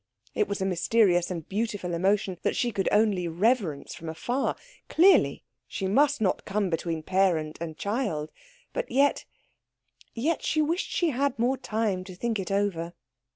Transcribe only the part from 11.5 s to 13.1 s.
time to think it over.